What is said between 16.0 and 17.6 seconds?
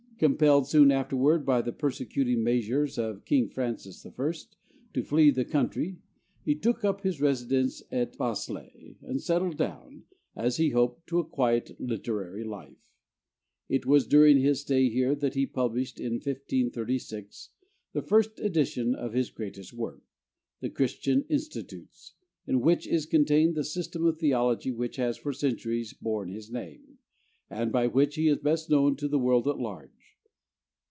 1536